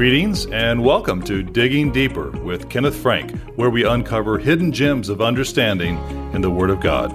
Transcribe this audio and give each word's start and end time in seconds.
Greetings 0.00 0.46
and 0.46 0.82
welcome 0.82 1.20
to 1.24 1.42
Digging 1.42 1.92
Deeper 1.92 2.30
with 2.30 2.70
Kenneth 2.70 2.96
Frank, 2.96 3.38
where 3.56 3.68
we 3.68 3.84
uncover 3.84 4.38
hidden 4.38 4.72
gems 4.72 5.10
of 5.10 5.20
understanding 5.20 5.98
in 6.32 6.40
the 6.40 6.48
Word 6.48 6.70
of 6.70 6.80
God. 6.80 7.10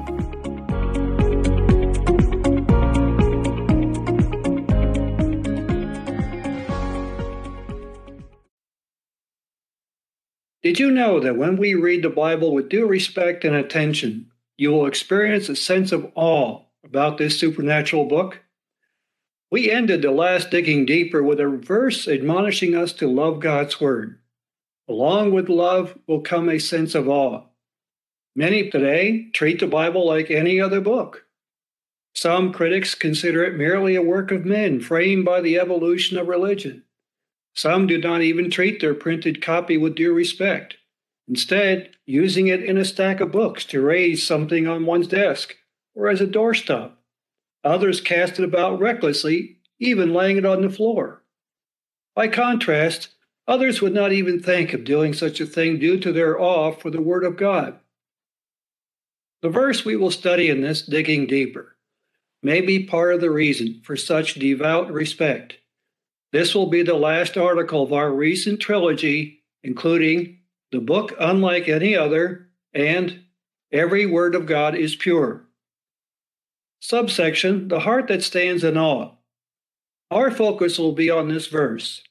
Did 10.61 10.79
you 10.79 10.91
know 10.91 11.20
that 11.20 11.38
when 11.38 11.57
we 11.57 11.73
read 11.73 12.04
the 12.04 12.11
Bible 12.11 12.54
with 12.54 12.70
due 12.70 12.86
respect 12.86 13.43
and 13.43 13.55
attention, 13.55 14.29
you 14.57 14.70
will 14.70 14.86
experience 14.86 15.49
a 15.49 15.55
sense 15.55 15.91
of 15.91 16.11
awe 16.13 16.61
about 16.83 17.17
this 17.17 17.39
supernatural 17.39 18.05
book? 18.05 18.45
We 19.55 19.71
ended 19.71 20.01
the 20.01 20.11
last 20.11 20.51
digging 20.51 20.86
deeper 20.86 21.23
with 21.23 21.39
a 21.39 21.47
verse 21.47 22.09
admonishing 22.09 22.75
us 22.75 22.91
to 22.91 23.07
love 23.07 23.39
God's 23.39 23.79
Word. 23.79 24.19
Along 24.89 25.32
with 25.32 25.47
love 25.47 25.97
will 26.07 26.19
come 26.19 26.50
a 26.50 26.59
sense 26.59 26.93
of 26.93 27.07
awe. 27.07 27.46
Many 28.36 28.69
today 28.69 29.29
treat 29.32 29.61
the 29.61 29.68
Bible 29.68 30.05
like 30.05 30.29
any 30.29 30.60
other 30.60 30.82
book. 30.82 31.23
Some 32.13 32.52
critics 32.52 32.95
consider 32.95 33.45
it 33.45 33.55
merely 33.55 33.95
a 33.95 34.02
work 34.02 34.30
of 34.30 34.44
men 34.44 34.81
framed 34.81 35.23
by 35.23 35.39
the 35.39 35.58
evolution 35.58 36.17
of 36.17 36.27
religion. 36.27 36.83
Some 37.53 37.88
do 37.88 37.97
not 37.97 38.22
even 38.22 38.52
treat 38.52 38.81
their 38.81 38.94
printed 38.94 39.41
copy 39.41 39.77
with 39.77 39.95
due 39.95 40.13
respect, 40.13 40.75
instead, 41.30 41.91
using 42.05 42.47
it 42.47 42.61
in 42.61 42.77
a 42.77 42.83
stack 42.83 43.22
of 43.22 43.31
books 43.31 43.63
to 43.67 43.80
raise 43.80 44.27
something 44.27 44.67
on 44.67 44.85
one's 44.85 45.08
desk 45.08 45.55
or 45.94 46.09
as 46.09 46.19
a 46.19 46.27
doorstop. 46.27 46.94
Others 47.66 48.02
cast 48.02 48.39
it 48.39 48.45
about 48.45 48.80
recklessly, 48.80 49.58
even 49.80 50.14
laying 50.14 50.38
it 50.38 50.45
on 50.45 50.61
the 50.61 50.69
floor. 50.69 51.23
By 52.16 52.28
contrast, 52.28 53.09
others 53.47 53.81
would 53.81 53.94
not 53.94 54.13
even 54.13 54.39
think 54.39 54.71
of 54.73 54.83
doing 54.83 55.13
such 55.13 55.41
a 55.41 55.47
thing 55.47 55.80
due 55.80 55.99
to 55.99 56.13
their 56.13 56.39
awe 56.39 56.71
for 56.71 56.91
the 56.91 57.02
Word 57.02 57.23
of 57.23 57.38
God. 57.38 57.80
The 59.41 59.49
verse 59.49 59.83
we 59.83 59.95
will 59.95 60.11
study 60.11 60.49
in 60.49 60.61
this 60.61 60.83
digging 60.83 61.25
deeper 61.25 61.75
may 62.43 62.61
be 62.61 62.86
part 62.86 63.16
of 63.16 63.21
the 63.21 63.31
reason 63.31 63.81
for 63.83 63.95
such 63.95 64.36
devout 64.36 64.91
respect. 64.91 65.58
This 66.31 66.53
will 66.53 66.67
be 66.67 66.83
the 66.83 66.93
last 66.93 67.36
article 67.38 67.81
of 67.81 67.93
our 67.93 68.11
recent 68.11 68.59
trilogy, 68.59 69.43
including 69.63 70.39
The 70.71 70.80
Book 70.80 71.16
Unlike 71.19 71.67
Any 71.67 71.95
Other 71.95 72.49
and 72.73 73.21
Every 73.71 74.05
Word 74.05 74.36
of 74.36 74.45
God 74.45 74.75
is 74.75 74.95
Pure. 74.95 75.44
Subsection 76.88 77.67
The 77.67 77.80
Heart 77.80 78.09
That 78.09 78.22
Stands 78.22 78.64
in 78.64 78.78
Awe. 78.78 79.16
Our 80.11 80.30
focus 80.30 80.78
will 80.78 80.92
be 80.92 81.09
on 81.09 81.30
this 81.30 81.47
verse. 81.47 82.03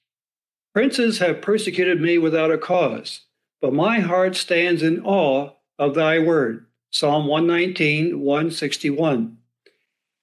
Princes 0.75 1.21
have 1.21 1.41
persecuted 1.41 2.01
me 2.01 2.19
without 2.19 2.51
a 2.51 2.59
cause, 2.59 3.21
but 3.63 3.73
my 3.73 4.01
heart 4.01 4.35
stands 4.35 4.83
in 4.83 5.01
awe 5.05 5.53
of 5.79 5.95
thy 5.95 6.19
word. 6.19 6.67
Psalm 6.91 7.29
119, 7.29 8.19
161. 8.19 9.39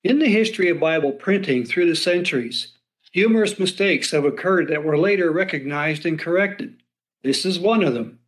In 0.03 0.19
the 0.19 0.27
history 0.27 0.67
of 0.67 0.81
Bible 0.81 1.13
printing 1.13 1.63
through 1.63 1.87
the 1.87 1.95
centuries, 1.95 2.73
Numerous 3.15 3.57
mistakes 3.57 4.11
have 4.11 4.25
occurred 4.25 4.67
that 4.67 4.83
were 4.83 4.97
later 4.97 5.31
recognized 5.31 6.05
and 6.05 6.19
corrected. 6.19 6.83
This 7.23 7.45
is 7.45 7.57
one 7.57 7.85
of 7.85 7.93
them. 7.93 8.19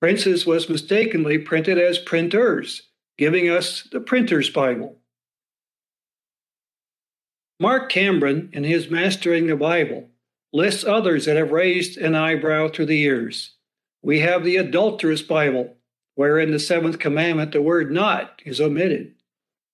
Prince's 0.00 0.44
was 0.44 0.68
mistakenly 0.68 1.38
printed 1.38 1.78
as 1.78 1.98
printers, 1.98 2.82
giving 3.16 3.48
us 3.48 3.88
the 3.90 4.00
Printer's 4.00 4.50
Bible. 4.50 4.98
Mark 7.58 7.90
Cameron, 7.90 8.50
in 8.52 8.64
his 8.64 8.90
Mastering 8.90 9.46
the 9.46 9.56
Bible, 9.56 10.10
lists 10.52 10.84
others 10.84 11.24
that 11.24 11.36
have 11.36 11.52
raised 11.52 11.96
an 11.96 12.14
eyebrow 12.14 12.68
through 12.68 12.86
the 12.86 12.98
years. 12.98 13.52
We 14.02 14.20
have 14.20 14.44
the 14.44 14.58
Adulterous 14.58 15.22
Bible, 15.22 15.76
where 16.16 16.38
in 16.38 16.50
the 16.50 16.58
seventh 16.58 16.98
commandment 16.98 17.52
the 17.52 17.62
word 17.62 17.90
not 17.90 18.42
is 18.44 18.60
omitted. 18.60 19.14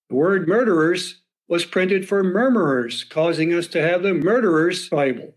The 0.09 0.15
word 0.15 0.47
murderers 0.47 1.21
was 1.49 1.65
printed 1.65 2.07
for 2.07 2.23
murmurers, 2.23 3.03
causing 3.03 3.53
us 3.53 3.67
to 3.67 3.81
have 3.81 4.01
the 4.01 4.13
murderer's 4.13 4.87
Bible. 4.87 5.35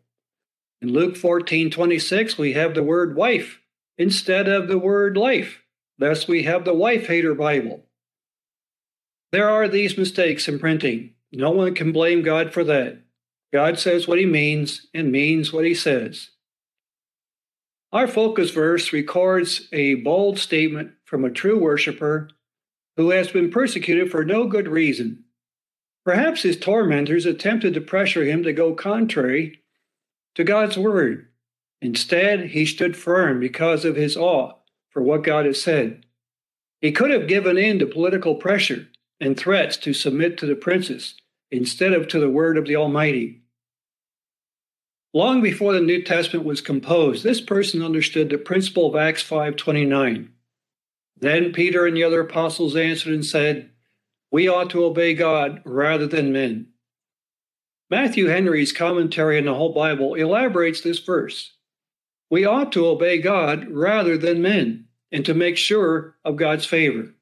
In 0.81 0.93
Luke 0.93 1.17
14 1.17 1.71
26, 1.71 2.39
we 2.39 2.53
have 2.53 2.75
the 2.75 2.83
word 2.85 3.17
wife 3.17 3.61
instead 3.99 4.49
of 4.49 4.69
the 4.69 4.79
word 4.79 5.17
life. 5.17 5.63
Thus, 5.99 6.29
we 6.29 6.45
have 6.45 6.65
the 6.65 6.75
wife 6.75 7.09
hater 7.09 7.35
Bible. 7.35 7.87
There 9.33 9.51
are 9.51 9.67
these 9.67 9.99
mistakes 9.99 10.47
in 10.47 10.61
printing. 10.61 11.16
No 11.37 11.51
one 11.51 11.75
can 11.75 11.93
blame 11.93 12.23
God 12.23 12.55
for 12.55 12.65
that. 12.65 13.03
God 13.53 13.79
says 13.79 14.09
what 14.09 14.19
he 14.19 14.25
means 14.25 14.87
and 14.95 15.13
means 15.13 15.53
what 15.53 15.67
he 15.67 15.75
says. 15.75 16.31
Our 17.93 18.09
focus 18.09 18.53
verse 18.53 18.91
records 18.91 19.69
a 19.71 19.97
bold 19.97 20.39
statement 20.39 20.93
from 21.05 21.27
a 21.27 21.31
true 21.31 21.59
worshiper 21.61 22.31
who 22.97 23.11
has 23.11 23.29
been 23.29 23.51
persecuted 23.51 24.11
for 24.11 24.25
no 24.25 24.47
good 24.47 24.67
reason. 24.67 25.25
Perhaps 26.07 26.41
his 26.41 26.57
tormentors 26.57 27.27
attempted 27.27 27.75
to 27.75 27.83
pressure 27.83 28.25
him 28.25 28.43
to 28.43 28.55
go 28.55 28.73
contrary 28.73 29.61
to 30.37 30.43
God's 30.43 30.79
word. 30.79 31.29
Instead, 31.83 32.53
he 32.53 32.65
stood 32.65 32.97
firm 32.97 33.41
because 33.41 33.85
of 33.85 33.95
his 33.95 34.17
awe 34.17 34.55
for 34.89 35.03
what 35.03 35.23
God 35.23 35.45
has 35.45 35.61
said. 35.61 36.07
He 36.81 36.93
could 36.93 37.11
have 37.11 37.29
given 37.29 37.59
in 37.59 37.79
to 37.81 37.87
political 37.87 38.37
pressure 38.37 38.89
and 39.21 39.37
threats 39.37 39.77
to 39.77 39.93
submit 39.93 40.39
to 40.39 40.47
the 40.47 40.57
princes 40.57 41.15
instead 41.51 41.93
of 41.93 42.09
to 42.09 42.21
the 42.21 42.31
word 42.31 42.59
of 42.59 42.67
the 42.67 42.77
Almighty. 42.77 43.43
Long 45.15 45.41
before 45.43 45.73
the 45.73 45.81
New 45.81 46.03
Testament 46.03 46.45
was 46.45 46.61
composed, 46.61 47.25
this 47.25 47.41
person 47.41 47.83
understood 47.83 48.29
the 48.29 48.39
principle 48.39 48.87
of 48.87 48.97
Acts 48.97 49.23
5:29. 49.23 50.29
Then 51.19 51.53
Peter 51.53 51.87
and 51.87 51.97
the 51.97 52.05
other 52.05 52.21
apostles 52.21 52.77
answered 52.77 53.15
and 53.15 53.25
said, 53.25 53.71
we 54.31 54.49
ought 54.49 54.71
to 54.71 54.85
obey 54.85 55.15
God 55.15 55.63
rather 55.65 56.07
than 56.07 56.33
men. 56.33 56.69
Matthew 57.89 58.27
Henry's 58.27 58.73
commentary 58.73 59.39
on 59.39 59.45
the 59.45 59.55
whole 59.55 59.73
Bible 59.73 60.15
elaborates 60.15 60.81
this 60.81 60.99
verse. 60.99 61.53
We 62.29 62.45
ought 62.45 62.73
to 62.73 62.87
obey 62.87 63.19
God 63.19 63.69
rather 63.71 64.19
than 64.19 64.43
men 64.43 64.89
and 65.13 65.25
to 65.25 65.35
make 65.35 65.57
sure 65.57 66.17
of 66.25 66.37
God's 66.37 66.67
favor, 66.67 67.15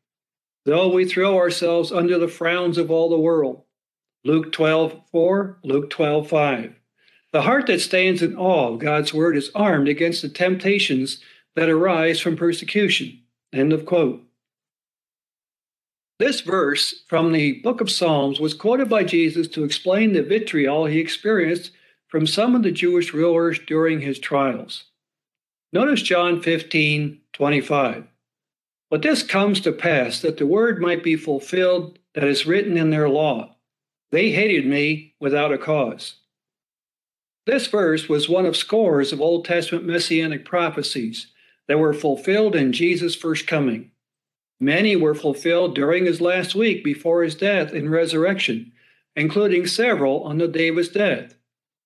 though 0.65 0.89
we 0.93 1.05
throw 1.05 1.37
ourselves 1.37 1.93
under 1.93 2.19
the 2.19 2.27
frowns 2.27 2.79
of 2.79 2.91
all 2.91 3.11
the 3.11 3.19
world. 3.19 3.63
Luke 4.27 4.53
12 4.53 5.03
4, 5.13 5.59
Luke 5.63 5.91
12 5.91 6.29
5. 6.29 6.75
The 7.33 7.43
heart 7.43 7.67
that 7.67 7.81
stands 7.81 8.23
in 8.23 8.37
awe 8.37 8.73
of 8.73 8.79
God's 8.79 9.13
word 9.13 9.37
is 9.37 9.51
armed 9.55 9.89
against 9.89 10.23
the 10.23 10.29
temptations 10.31 11.21
that 11.57 11.69
arise 11.69 12.21
from 12.21 12.37
persecution. 12.37 13.21
End 13.53 13.73
of 13.73 13.85
quote. 13.85 14.23
This 16.19 16.41
verse 16.41 17.03
from 17.07 17.33
the 17.33 17.61
book 17.61 17.81
of 17.81 17.91
Psalms 17.91 18.41
was 18.41 18.55
quoted 18.55 18.89
by 18.89 19.05
Jesus 19.05 19.47
to 19.49 19.65
explain 19.65 20.13
the 20.13 20.23
vitriol 20.23 20.87
he 20.87 21.01
experienced 21.01 21.73
from 22.09 22.27
some 22.27 22.55
of 22.55 22.63
the 22.63 22.71
Jewish 22.71 23.13
rulers 23.13 23.59
during 23.67 24.01
his 24.01 24.19
trials. 24.19 24.85
Notice 25.73 26.01
John 26.01 26.41
15 26.41 27.21
25. 27.33 28.05
But 28.91 29.03
this 29.03 29.23
comes 29.23 29.61
to 29.61 29.73
pass 29.73 30.21
that 30.21 30.39
the 30.39 30.47
word 30.47 30.81
might 30.81 31.03
be 31.03 31.17
fulfilled 31.17 31.99
that 32.15 32.25
is 32.25 32.47
written 32.47 32.79
in 32.79 32.91
their 32.91 33.09
law. 33.09 33.54
They 34.15 34.31
hated 34.31 34.65
me 34.65 35.17
without 35.19 35.53
a 35.53 35.59
cause. 35.59 36.19
This 37.47 37.67
verse 37.67 38.09
was 38.09 38.29
one 38.29 38.47
of 38.47 38.57
scores 38.57 39.13
of 39.13 39.21
Old 39.21 39.45
Testament 39.45 39.87
messianic 39.87 40.45
prophecies 40.45 41.33
that 41.67 41.81
were 41.81 41.93
fulfilled 41.93 42.55
in 42.55 42.73
Jesus' 42.73 43.17
first 43.17 43.49
coming. 43.49 43.91
Many 44.61 44.95
were 44.95 45.17
fulfilled 45.17 45.75
during 45.75 46.05
his 46.05 46.21
last 46.21 46.55
week 46.55 46.85
before 46.85 47.25
his 47.25 47.35
death 47.35 47.73
and 47.73 47.91
resurrection, 47.91 48.71
including 49.17 49.67
several 49.67 50.23
on 50.23 50.39
the 50.39 50.47
day 50.47 50.69
of 50.69 50.77
his 50.77 50.91
death. 50.91 51.35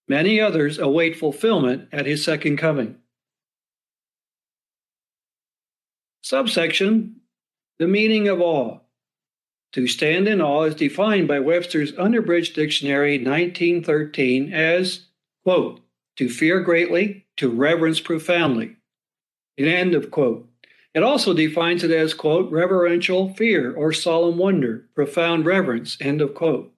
Many 0.06 0.38
others 0.38 0.78
await 0.78 1.16
fulfillment 1.16 1.88
at 1.92 2.04
his 2.04 2.22
second 2.22 2.58
coming. 2.58 2.98
Subsection 6.20 7.22
The 7.78 7.88
meaning 7.88 8.28
of 8.28 8.42
awe. 8.42 8.80
To 9.74 9.86
stand 9.86 10.26
in 10.26 10.40
awe 10.40 10.64
is 10.64 10.74
defined 10.74 11.28
by 11.28 11.40
Webster's 11.40 11.94
Unabridged 11.94 12.54
Dictionary 12.54 13.18
1913 13.18 14.52
as, 14.52 15.06
quote, 15.44 15.80
to 16.16 16.28
fear 16.28 16.60
greatly, 16.60 17.26
to 17.36 17.50
reverence 17.50 18.00
profoundly. 18.00 18.76
End 19.58 19.94
of 19.94 20.10
quote. 20.10 20.48
It 20.94 21.02
also 21.02 21.34
defines 21.34 21.84
it 21.84 21.90
as, 21.90 22.14
quote, 22.14 22.50
reverential 22.50 23.34
fear 23.34 23.72
or 23.74 23.92
solemn 23.92 24.38
wonder, 24.38 24.88
profound 24.94 25.44
reverence, 25.44 25.98
end 26.00 26.20
of 26.20 26.34
quote. 26.34 26.72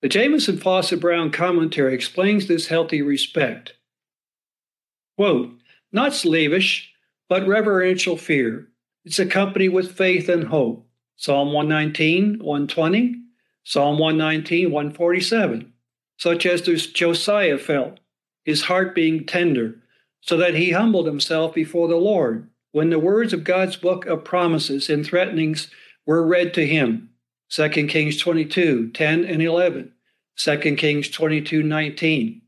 The 0.00 0.08
Jamieson 0.08 0.58
Fausset 0.58 1.00
Brown 1.00 1.30
commentary 1.30 1.94
explains 1.94 2.46
this 2.46 2.68
healthy 2.68 3.02
respect. 3.02 3.74
Quote, 5.16 5.60
not 5.92 6.14
slavish, 6.14 6.92
but 7.28 7.46
reverential 7.46 8.16
fear. 8.16 8.68
It's 9.04 9.18
accompanied 9.18 9.70
with 9.70 9.96
faith 9.96 10.28
and 10.28 10.44
hope. 10.44 10.87
Psalm 11.18 11.52
119, 11.52 12.38
120, 12.38 13.16
Psalm 13.64 13.98
119, 13.98 14.70
147, 14.70 15.72
such 16.16 16.46
as 16.46 16.62
Josiah 16.62 17.58
felt 17.58 17.98
his 18.44 18.62
heart 18.62 18.94
being 18.94 19.26
tender, 19.26 19.74
so 20.20 20.36
that 20.36 20.54
he 20.54 20.70
humbled 20.70 21.06
himself 21.06 21.52
before 21.52 21.88
the 21.88 21.96
Lord 21.96 22.48
when 22.70 22.90
the 22.90 23.00
words 23.00 23.32
of 23.32 23.42
God's 23.42 23.74
book 23.74 24.06
of 24.06 24.22
promises 24.22 24.88
and 24.88 25.04
threatenings 25.04 25.68
were 26.06 26.24
read 26.24 26.54
to 26.54 26.64
him. 26.64 27.10
2 27.50 27.68
Kings 27.88 28.16
22, 28.18 28.90
10 28.90 29.24
and 29.24 29.42
11, 29.42 29.92
2 30.36 30.76
Kings 30.76 31.08
22, 31.08 31.64
19. 31.64 32.42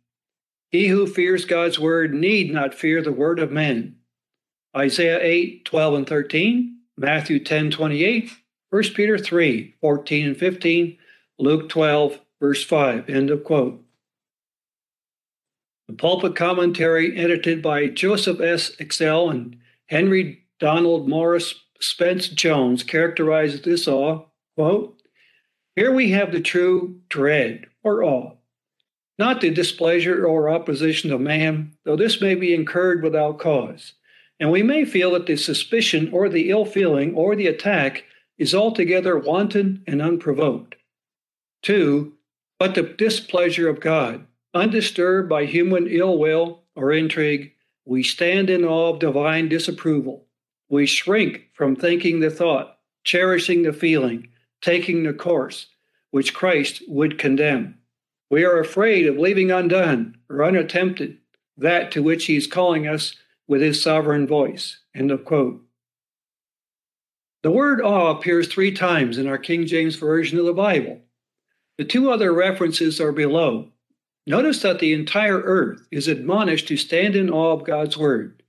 He 0.69 0.87
who 0.87 1.09
fears 1.09 1.45
God's 1.45 1.81
word 1.81 2.15
need 2.15 2.53
not 2.53 2.73
fear 2.73 3.03
the 3.03 3.11
word 3.11 3.41
of 3.41 3.51
men. 3.51 3.97
Isaiah 4.77 5.19
8, 5.21 5.65
12 5.65 5.95
and 5.95 6.07
13, 6.09 6.77
Matthew 6.97 7.43
10, 7.43 7.73
28, 7.73 8.31
1 8.71 8.83
Peter 8.95 9.19
3, 9.19 9.75
14 9.81 10.27
and 10.29 10.37
15, 10.37 10.97
Luke 11.41 11.69
12, 11.69 12.21
verse 12.41 12.65
5. 12.65 13.11
End 13.11 13.31
of 13.31 13.43
quote. 13.43 13.85
The 15.89 15.95
pulpit 15.95 16.37
commentary 16.37 17.17
edited 17.19 17.63
by 17.63 17.89
Joseph 17.89 18.41
S. 18.41 18.77
Exell 18.77 19.29
and 19.29 19.57
Henry 19.87 20.45
Donald 20.61 21.09
Maurice 21.09 21.57
Spence 21.81 22.29
Jones 22.29 22.85
characterizes 22.85 23.63
this 23.63 23.89
awe, 23.89 24.27
quote, 24.57 25.03
Here 25.75 25.93
we 25.93 26.11
have 26.11 26.31
the 26.31 26.41
true 26.41 27.01
dread 27.09 27.67
or 27.83 28.05
awe, 28.05 28.35
not 29.19 29.41
the 29.41 29.51
displeasure 29.51 30.25
or 30.25 30.49
opposition 30.49 31.13
of 31.13 31.21
man, 31.21 31.73
though 31.85 31.97
this 31.97 32.21
may 32.21 32.37
be 32.37 32.55
incurred 32.55 33.03
without 33.03 33.41
cause. 33.41 33.95
And 34.39 34.53
we 34.53 34.63
may 34.63 34.85
feel 34.85 35.11
that 35.13 35.27
the 35.27 35.37
suspicion 35.37 36.09
or 36.13 36.29
the 36.29 36.51
ill 36.51 36.65
feeling 36.65 37.15
or 37.15 37.35
the 37.35 37.49
attack 37.49 38.05
is 38.41 38.55
altogether 38.55 39.19
wanton 39.19 39.85
and 39.87 40.01
unprovoked. 40.01 40.75
Two, 41.63 42.15
but 42.59 42.75
the 42.75 42.83
displeasure 42.83 43.69
of 43.69 43.81
God, 43.81 44.27
undisturbed 44.55 45.29
by 45.29 45.45
human 45.45 45.87
ill 45.87 46.19
will 46.19 46.63
or 46.75 46.91
intrigue, 46.91 47.53
we 47.85 48.03
stand 48.03 48.49
in 48.49 48.65
awe 48.65 48.95
of 48.95 48.99
divine 48.99 49.51
disapproval. 49.51 50.27
We 50.71 50.87
shrink 50.87 51.49
from 51.53 51.77
thinking 51.77 52.21
the 52.21 52.31
thought, 52.31 52.79
cherishing 53.05 53.63
the 53.63 53.75
feeling, 53.75 54.29
taking 54.63 55.03
the 55.03 55.13
course 55.13 55.67
which 56.11 56.33
Christ 56.33 56.83
would 56.89 57.19
condemn. 57.19 57.79
We 58.31 58.45
are 58.45 58.59
afraid 58.59 59.07
of 59.07 59.19
leaving 59.19 59.51
undone 59.51 60.17
or 60.31 60.45
unattempted 60.45 61.19
that 61.59 61.93
to 61.93 62.03
which 62.03 62.25
he 62.25 62.37
is 62.37 62.47
calling 62.47 62.89
us 62.89 63.17
with 63.47 63.61
his 63.61 63.83
sovereign 63.83 64.27
voice. 64.27 64.79
End 64.95 65.11
of 65.11 65.27
quote. 65.27 65.63
The 67.43 67.51
word 67.51 67.81
awe 67.81 68.11
appears 68.11 68.49
three 68.49 68.73
times 68.73 69.17
in 69.17 69.27
our 69.27 69.39
King 69.39 69.67
James 69.67 69.97
Version 69.97 70.39
of 70.39 70.45
the 70.45 70.53
Bible. 70.53 71.01
The 71.79 71.85
two 71.85 72.11
other 72.11 72.33
references 72.33 73.01
are 73.01 73.13
below, 73.13 73.71
Notice 74.27 74.63
that 74.63 74.79
the 74.79 74.93
entire 74.93 75.41
earth 75.41 75.87
is 75.91 76.07
admonished 76.07 76.69
to 76.69 76.77
stand 76.77 77.17
in 77.17 77.31
awe 77.31 77.53
of 77.53 77.65
God's 77.65 77.97
word. 77.97 78.43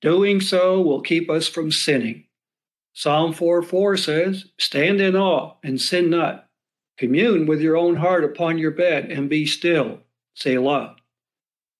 Doing 0.00 0.40
so 0.40 0.80
will 0.80 1.00
keep 1.00 1.30
us 1.30 1.48
from 1.48 1.72
sinning. 1.72 2.24
Psalm 2.92 3.32
4 3.32 3.62
4 3.62 3.96
says, 3.96 4.44
Stand 4.58 5.00
in 5.00 5.16
awe 5.16 5.54
and 5.64 5.80
sin 5.80 6.10
not. 6.10 6.48
Commune 6.98 7.46
with 7.46 7.60
your 7.60 7.76
own 7.76 7.96
heart 7.96 8.22
upon 8.22 8.58
your 8.58 8.70
bed 8.70 9.10
and 9.10 9.28
be 9.28 9.46
still. 9.46 10.00
Selah. 10.34 10.96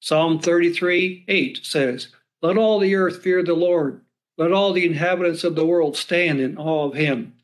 Psalm 0.00 0.40
33 0.40 1.26
8 1.28 1.60
says, 1.62 2.08
Let 2.42 2.56
all 2.56 2.80
the 2.80 2.94
earth 2.94 3.22
fear 3.22 3.42
the 3.42 3.54
Lord. 3.54 4.03
Let 4.36 4.52
all 4.52 4.72
the 4.72 4.86
inhabitants 4.86 5.44
of 5.44 5.54
the 5.54 5.66
world 5.66 5.96
stand 5.96 6.40
in 6.40 6.56
awe 6.56 6.86
of 6.88 6.94
him. 6.94 7.34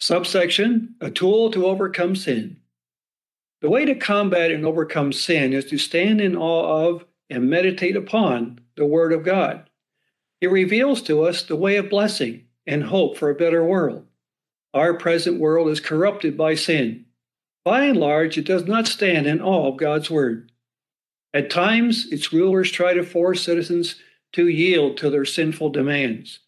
Subsection 0.00 0.94
A 1.00 1.10
tool 1.10 1.50
to 1.50 1.66
overcome 1.66 2.16
sin. 2.16 2.58
The 3.60 3.70
way 3.70 3.84
to 3.84 3.94
combat 3.94 4.50
and 4.50 4.64
overcome 4.64 5.12
sin 5.12 5.52
is 5.52 5.64
to 5.66 5.78
stand 5.78 6.20
in 6.20 6.36
awe 6.36 6.88
of 6.88 7.04
and 7.28 7.50
meditate 7.50 7.96
upon 7.96 8.60
the 8.76 8.86
Word 8.86 9.12
of 9.12 9.24
God. 9.24 9.68
It 10.40 10.50
reveals 10.50 11.02
to 11.02 11.22
us 11.24 11.42
the 11.42 11.56
way 11.56 11.76
of 11.76 11.90
blessing 11.90 12.44
and 12.66 12.84
hope 12.84 13.16
for 13.16 13.28
a 13.28 13.34
better 13.34 13.64
world. 13.64 14.06
Our 14.72 14.94
present 14.94 15.40
world 15.40 15.68
is 15.68 15.80
corrupted 15.80 16.36
by 16.36 16.54
sin. 16.54 17.06
By 17.64 17.84
and 17.84 17.98
large, 17.98 18.38
it 18.38 18.46
does 18.46 18.66
not 18.66 18.86
stand 18.86 19.26
in 19.26 19.40
awe 19.40 19.68
of 19.68 19.78
God's 19.78 20.10
Word. 20.10 20.52
At 21.34 21.50
times, 21.50 22.06
its 22.10 22.32
rulers 22.32 22.70
try 22.70 22.94
to 22.94 23.02
force 23.02 23.42
citizens 23.42 23.96
to 24.32 24.48
yield 24.48 24.96
to 24.98 25.10
their 25.10 25.24
sinful 25.24 25.70
demands. 25.70 26.40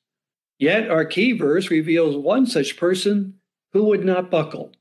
Yet, 0.58 0.90
our 0.90 1.04
key 1.04 1.32
verse 1.32 1.70
reveals 1.70 2.16
one 2.16 2.46
such 2.46 2.76
person 2.76 3.34
who 3.72 3.84
would 3.84 4.04
not 4.04 4.30
buckle. 4.30 4.72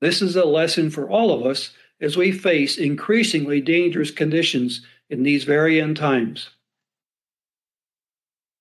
This 0.00 0.20
is 0.20 0.36
a 0.36 0.44
lesson 0.44 0.90
for 0.90 1.08
all 1.08 1.32
of 1.32 1.46
us 1.46 1.70
as 2.00 2.16
we 2.16 2.32
face 2.32 2.76
increasingly 2.76 3.60
dangerous 3.60 4.10
conditions 4.10 4.84
in 5.08 5.22
these 5.22 5.44
very 5.44 5.80
end 5.80 5.96
times. 5.96 6.50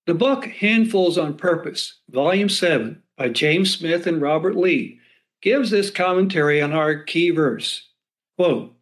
The 0.05 0.13
book 0.13 0.45
Handfuls 0.45 1.17
on 1.17 1.35
Purpose, 1.35 1.99
Volume 2.09 2.49
7, 2.49 3.01
by 3.17 3.29
James 3.29 3.73
Smith 3.73 4.07
and 4.07 4.21
Robert 4.21 4.55
Lee, 4.55 4.99
gives 5.41 5.71
this 5.71 5.89
commentary 5.89 6.61
on 6.61 6.73
our 6.73 7.03
key 7.03 7.29
verse. 7.29 7.89
Quote, 8.37 8.73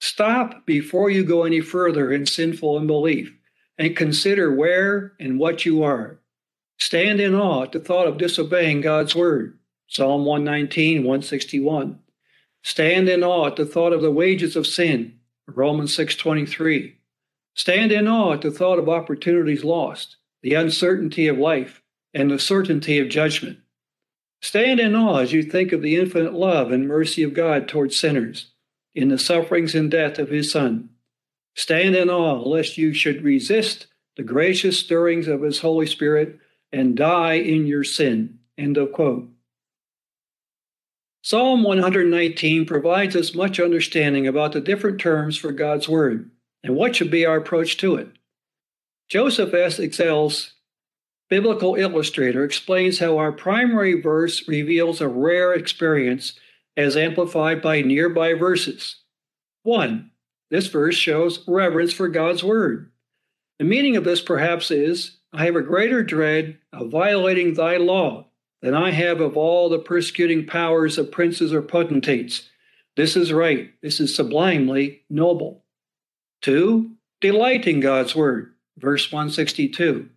Stop 0.00 0.66
before 0.66 1.10
you 1.10 1.24
go 1.24 1.44
any 1.44 1.60
further 1.60 2.12
in 2.12 2.26
sinful 2.26 2.76
unbelief 2.76 3.32
and 3.78 3.96
consider 3.96 4.52
where 4.52 5.12
and 5.18 5.38
what 5.38 5.64
you 5.64 5.82
are. 5.82 6.20
Stand 6.78 7.20
in 7.20 7.34
awe 7.34 7.64
at 7.64 7.72
the 7.72 7.80
thought 7.80 8.06
of 8.06 8.18
disobeying 8.18 8.80
God's 8.80 9.14
word. 9.14 9.58
Psalm 9.88 10.24
119, 10.24 10.98
161. 10.98 11.98
Stand 12.62 13.08
in 13.08 13.22
awe 13.22 13.46
at 13.46 13.56
the 13.56 13.66
thought 13.66 13.92
of 13.92 14.02
the 14.02 14.10
wages 14.10 14.56
of 14.56 14.66
sin, 14.66 15.18
Romans 15.46 15.94
6:23. 15.94 16.96
Stand 17.54 17.92
in 17.92 18.08
awe 18.08 18.32
at 18.32 18.40
the 18.40 18.50
thought 18.50 18.78
of 18.78 18.88
opportunities 18.88 19.64
lost, 19.64 20.16
the 20.42 20.54
uncertainty 20.54 21.28
of 21.28 21.38
life, 21.38 21.82
and 22.12 22.30
the 22.30 22.38
certainty 22.38 22.98
of 22.98 23.08
judgment. 23.08 23.58
Stand 24.40 24.80
in 24.80 24.94
awe 24.94 25.18
as 25.18 25.32
you 25.32 25.42
think 25.42 25.72
of 25.72 25.82
the 25.82 25.96
infinite 25.96 26.34
love 26.34 26.72
and 26.72 26.88
mercy 26.88 27.22
of 27.22 27.34
God 27.34 27.68
towards 27.68 27.98
sinners 27.98 28.52
in 28.94 29.08
the 29.08 29.18
sufferings 29.18 29.74
and 29.74 29.90
death 29.90 30.18
of 30.18 30.30
his 30.30 30.50
Son. 30.50 30.90
Stand 31.54 31.94
in 31.94 32.10
awe 32.10 32.42
lest 32.42 32.78
you 32.78 32.92
should 32.92 33.22
resist 33.22 33.86
the 34.16 34.22
gracious 34.22 34.78
stirrings 34.78 35.28
of 35.28 35.42
his 35.42 35.60
Holy 35.60 35.86
Spirit 35.86 36.38
and 36.72 36.96
die 36.96 37.34
in 37.34 37.66
your 37.66 37.84
sin. 37.84 38.38
End 38.58 38.76
of 38.76 38.92
quote. 38.92 39.28
Psalm 41.22 41.62
119 41.62 42.66
provides 42.66 43.16
us 43.16 43.34
much 43.34 43.58
understanding 43.58 44.26
about 44.26 44.52
the 44.52 44.60
different 44.60 45.00
terms 45.00 45.38
for 45.38 45.52
God's 45.52 45.88
Word 45.88 46.30
and 46.62 46.76
what 46.76 46.94
should 46.94 47.10
be 47.10 47.24
our 47.24 47.36
approach 47.36 47.76
to 47.78 47.96
it. 47.96 48.08
Joseph 49.08 49.54
S. 49.54 49.78
Exell's 49.78 50.52
biblical 51.30 51.76
illustrator 51.76 52.44
explains 52.44 52.98
how 52.98 53.16
our 53.16 53.32
primary 53.32 54.00
verse 54.00 54.46
reveals 54.46 55.00
a 55.00 55.08
rare 55.08 55.54
experience 55.54 56.38
as 56.76 56.96
amplified 56.96 57.62
by 57.62 57.80
nearby 57.80 58.34
verses. 58.34 58.96
1. 59.62 60.10
This 60.54 60.68
verse 60.68 60.94
shows 60.94 61.42
reverence 61.48 61.92
for 61.92 62.06
God's 62.06 62.44
Word. 62.44 62.92
The 63.58 63.64
meaning 63.64 63.96
of 63.96 64.04
this 64.04 64.20
perhaps 64.20 64.70
is 64.70 65.16
I 65.32 65.46
have 65.46 65.56
a 65.56 65.62
greater 65.62 66.04
dread 66.04 66.58
of 66.72 66.92
violating 66.92 67.54
thy 67.54 67.76
law 67.76 68.28
than 68.62 68.72
I 68.72 68.92
have 68.92 69.20
of 69.20 69.36
all 69.36 69.68
the 69.68 69.80
persecuting 69.80 70.46
powers 70.46 70.96
of 70.96 71.10
princes 71.10 71.52
or 71.52 71.60
potentates. 71.60 72.50
This 72.96 73.16
is 73.16 73.32
right. 73.32 73.72
This 73.82 73.98
is 73.98 74.14
sublimely 74.14 75.02
noble. 75.10 75.64
Two, 76.40 76.92
delight 77.20 77.66
in 77.66 77.80
God's 77.80 78.14
word, 78.14 78.54
verse 78.78 79.10
162. 79.10 80.08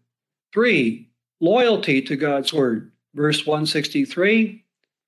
Three, 0.54 1.10
loyalty 1.40 2.00
to 2.04 2.16
God's 2.16 2.54
word, 2.54 2.92
verse 3.16 3.44
163. 3.44 4.64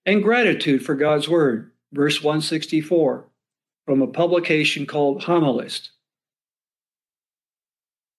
And 0.07 0.23
gratitude 0.23 0.83
for 0.83 0.95
God's 0.95 1.29
word, 1.29 1.69
verse 1.93 2.23
164, 2.23 3.29
from 3.89 4.03
a 4.03 4.07
publication 4.07 4.85
called 4.85 5.23
Homilist. 5.23 5.89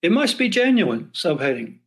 It 0.03 0.11
must 0.11 0.37
be 0.37 0.49
genuine, 0.49 1.11
subheading. 1.13 1.79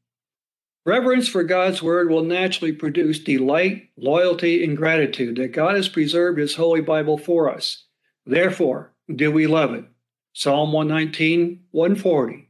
Reverence 0.85 1.27
for 1.27 1.43
God's 1.43 1.83
word 1.83 2.09
will 2.09 2.23
naturally 2.23 2.71
produce 2.71 3.19
delight, 3.19 3.89
loyalty, 3.97 4.63
and 4.63 4.77
gratitude 4.77 5.35
that 5.35 5.51
God 5.51 5.75
has 5.75 5.89
preserved 5.89 6.39
his 6.39 6.55
holy 6.55 6.79
Bible 6.79 7.17
for 7.17 7.49
us. 7.53 7.83
Therefore, 8.25 8.93
do 9.13 9.29
we 9.33 9.47
love 9.47 9.73
it? 9.73 9.83
Psalm 10.31 10.71
119, 10.71 11.65
140. 11.71 12.49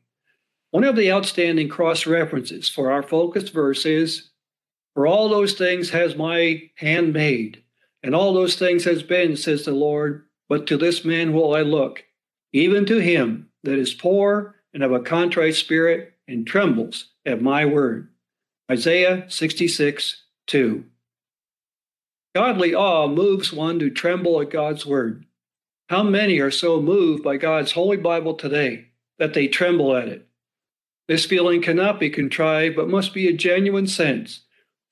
One 0.69 0.83
of 0.83 0.95
the 0.95 1.11
outstanding 1.11 1.67
cross 1.67 2.05
references 2.05 2.69
for 2.69 2.91
our 2.91 3.01
focused 3.01 3.51
verse 3.51 3.87
is 3.87 4.29
For 4.93 5.07
all 5.07 5.29
those 5.29 5.53
things 5.53 5.89
has 5.89 6.15
my 6.15 6.69
hand 6.75 7.11
made, 7.11 7.63
and 8.03 8.13
all 8.13 8.35
those 8.35 8.55
things 8.55 8.83
has 8.83 9.01
been, 9.01 9.35
says 9.35 9.65
the 9.65 9.71
Lord, 9.71 10.27
but 10.53 10.67
to 10.67 10.77
this 10.77 11.03
man 11.03 11.33
will 11.33 11.55
I 11.55 11.62
look, 11.62 12.03
even 12.51 12.86
to 12.86 13.00
him 13.00 13.50
that 13.63 13.79
is 13.79 13.95
poor 13.95 14.53
and 14.72 14.83
of 14.83 14.91
a 14.91 15.00
contrite 15.00 15.55
spirit 15.55 16.13
and 16.27 16.45
trembles 16.45 17.10
at 17.25 17.41
my 17.41 17.65
word. 17.65 18.10
Isaiah 18.72 19.25
66 19.29 20.22
2. 20.45 20.86
Godly 22.36 22.75
awe 22.75 23.07
moves 23.07 23.51
one 23.51 23.79
to 23.79 23.89
tremble 23.89 24.39
at 24.41 24.51
God's 24.51 24.86
word. 24.86 25.25
How 25.89 26.03
many 26.03 26.38
are 26.38 26.51
so 26.51 26.79
moved 26.79 27.24
by 27.24 27.38
God's 27.38 27.72
Holy 27.72 27.98
Bible 27.98 28.36
today 28.36 28.89
that 29.17 29.33
they 29.33 29.48
tremble 29.48 29.95
at 29.95 30.07
it? 30.07 30.27
This 31.07 31.25
feeling 31.25 31.63
cannot 31.63 32.00
be 32.00 32.12
contrived, 32.12 32.75
but 32.75 32.88
must 32.88 33.12
be 33.12 33.27
a 33.27 33.33
genuine 33.33 33.88
sense 33.88 34.41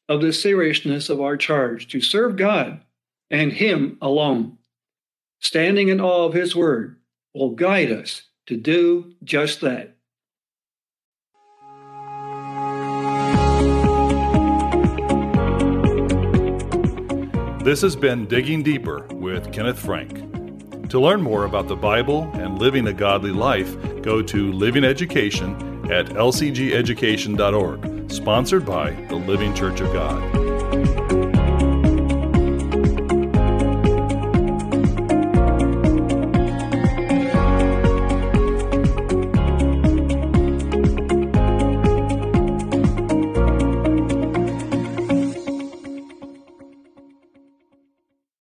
of 0.09 0.21
the 0.21 0.33
seriousness 0.33 1.07
of 1.07 1.21
our 1.21 1.37
charge 1.37 1.87
to 1.89 2.01
serve 2.01 2.35
God 2.35 2.81
and 3.29 3.53
Him 3.53 3.99
alone. 4.01 4.57
Standing 5.41 5.89
in 5.89 5.99
awe 5.99 6.25
of 6.25 6.33
His 6.33 6.55
Word 6.55 6.97
will 7.33 7.55
guide 7.55 7.91
us 7.91 8.21
to 8.45 8.55
do 8.55 9.15
just 9.23 9.59
that. 9.61 9.97
This 17.63 17.81
has 17.81 17.95
been 17.95 18.27
Digging 18.27 18.61
Deeper 18.61 19.07
with 19.13 19.51
Kenneth 19.51 19.79
Frank. 19.79 20.29
To 20.89 20.99
learn 20.99 21.23
more 21.23 21.45
about 21.45 21.67
the 21.67 21.75
Bible 21.75 22.29
and 22.33 22.59
living 22.59 22.85
a 22.87 22.93
godly 22.93 23.31
life, 23.31 23.75
go 24.03 24.21
to 24.21 24.51
Living 24.51 24.83
Education 24.83 25.55
at 25.91 26.05
lcgeducation.org, 26.07 28.11
sponsored 28.11 28.65
by 28.65 28.91
the 29.09 29.15
Living 29.15 29.55
Church 29.55 29.79
of 29.79 29.91
God. 29.91 30.50